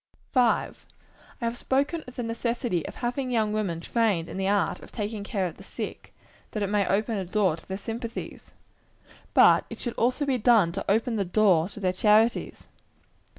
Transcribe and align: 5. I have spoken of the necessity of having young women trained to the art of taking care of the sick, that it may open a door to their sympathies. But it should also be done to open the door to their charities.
5. 0.31 0.83
I 1.41 1.45
have 1.45 1.55
spoken 1.59 2.03
of 2.07 2.15
the 2.15 2.23
necessity 2.23 2.83
of 2.87 2.95
having 2.95 3.29
young 3.29 3.53
women 3.53 3.79
trained 3.81 4.25
to 4.29 4.33
the 4.33 4.47
art 4.47 4.79
of 4.79 4.91
taking 4.91 5.23
care 5.23 5.45
of 5.45 5.57
the 5.57 5.63
sick, 5.63 6.11
that 6.53 6.63
it 6.63 6.71
may 6.71 6.87
open 6.87 7.17
a 7.19 7.23
door 7.23 7.55
to 7.55 7.67
their 7.67 7.77
sympathies. 7.77 8.49
But 9.35 9.65
it 9.69 9.77
should 9.79 9.93
also 9.99 10.25
be 10.25 10.39
done 10.39 10.71
to 10.71 10.85
open 10.91 11.17
the 11.17 11.23
door 11.23 11.69
to 11.69 11.79
their 11.79 11.93
charities. 11.93 12.63